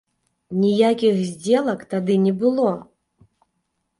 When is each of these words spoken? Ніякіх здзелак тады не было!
Ніякіх 0.61 1.19
здзелак 1.27 1.85
тады 1.93 2.13
не 2.25 2.33
было! 2.41 2.71